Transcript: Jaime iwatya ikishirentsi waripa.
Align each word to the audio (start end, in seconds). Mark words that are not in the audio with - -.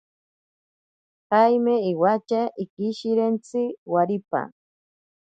Jaime 1.31 1.73
iwatya 1.91 2.41
ikishirentsi 2.63 3.59
waripa. 3.91 4.41